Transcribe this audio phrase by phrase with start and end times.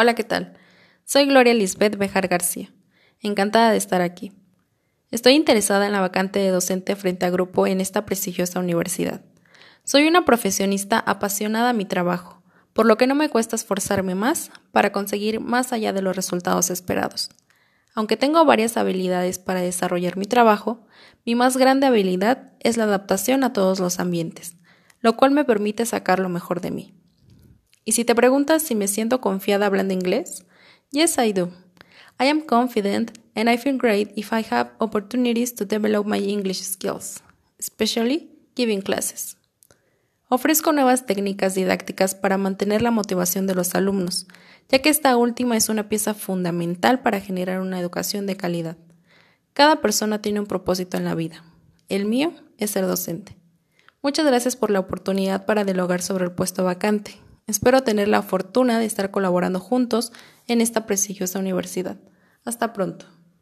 [0.00, 0.52] Hola, ¿qué tal?
[1.04, 2.72] Soy Gloria Lisbeth Bejar García.
[3.20, 4.30] Encantada de estar aquí.
[5.10, 9.22] Estoy interesada en la vacante de docente frente a grupo en esta prestigiosa universidad.
[9.82, 14.52] Soy una profesionista apasionada a mi trabajo, por lo que no me cuesta esforzarme más
[14.70, 17.30] para conseguir más allá de los resultados esperados.
[17.92, 20.86] Aunque tengo varias habilidades para desarrollar mi trabajo,
[21.26, 24.54] mi más grande habilidad es la adaptación a todos los ambientes,
[25.00, 26.97] lo cual me permite sacar lo mejor de mí.
[27.88, 30.44] Y si te preguntas si me siento confiada hablando inglés,
[30.90, 31.50] yes I do.
[32.20, 36.60] I am confident and I feel great if I have opportunities to develop my English
[36.60, 37.22] skills,
[37.58, 39.38] especially giving classes.
[40.28, 44.26] Ofrezco nuevas técnicas didácticas para mantener la motivación de los alumnos,
[44.68, 48.76] ya que esta última es una pieza fundamental para generar una educación de calidad.
[49.54, 51.42] Cada persona tiene un propósito en la vida.
[51.88, 53.38] El mío es ser docente.
[54.02, 57.26] Muchas gracias por la oportunidad para dialogar sobre el puesto vacante.
[57.48, 60.12] Espero tener la fortuna de estar colaborando juntos
[60.46, 61.96] en esta prestigiosa universidad.
[62.44, 63.06] Hasta pronto.